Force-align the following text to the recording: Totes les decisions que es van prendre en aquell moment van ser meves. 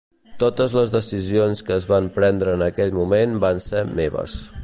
Totes 0.43 0.71
les 0.77 0.93
decisions 0.95 1.61
que 1.67 1.75
es 1.75 1.85
van 1.91 2.09
prendre 2.17 2.57
en 2.59 2.65
aquell 2.69 2.95
moment 2.97 3.39
van 3.47 3.65
ser 3.69 3.85
meves. 4.01 4.39